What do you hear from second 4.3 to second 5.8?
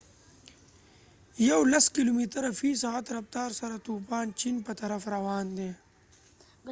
چين په طرف روان دي